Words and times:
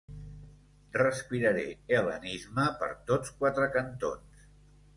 Respiraré 0.97 1.67
hel·lenisme 1.93 2.67
per 2.81 2.89
tots 3.13 3.37
quatre 3.43 3.71
cantons. 3.79 4.51